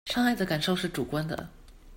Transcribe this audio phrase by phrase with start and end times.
[0.07, 1.47] 傷害的感受是主觀的